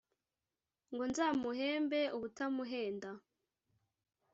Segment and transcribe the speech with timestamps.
[0.93, 3.11] ngo nzamuhembe ubutamuhenda